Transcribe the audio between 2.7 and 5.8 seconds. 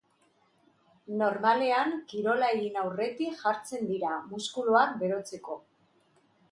aurretik jartzen dira, muskuluak berotzeko.